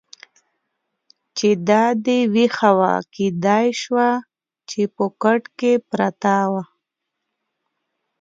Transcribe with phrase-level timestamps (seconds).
[1.37, 4.09] چې دا دې وېښه وه، کېدای شوه
[4.69, 6.63] چې په کټ کې پرته وه.